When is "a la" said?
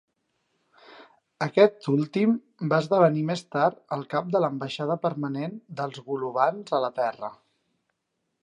6.79-6.95